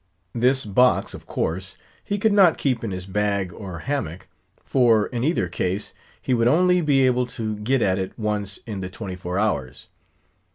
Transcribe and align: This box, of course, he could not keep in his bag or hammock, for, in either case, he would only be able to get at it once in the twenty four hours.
This 0.33 0.65
box, 0.65 1.13
of 1.13 1.27
course, 1.27 1.77
he 2.03 2.17
could 2.17 2.33
not 2.33 2.57
keep 2.57 2.83
in 2.83 2.89
his 2.89 3.05
bag 3.05 3.53
or 3.53 3.77
hammock, 3.85 4.27
for, 4.65 5.05
in 5.05 5.23
either 5.23 5.47
case, 5.47 5.93
he 6.19 6.33
would 6.33 6.47
only 6.47 6.81
be 6.81 7.05
able 7.05 7.27
to 7.27 7.57
get 7.57 7.83
at 7.83 7.99
it 7.99 8.17
once 8.17 8.57
in 8.65 8.79
the 8.79 8.89
twenty 8.89 9.15
four 9.15 9.37
hours. 9.37 9.89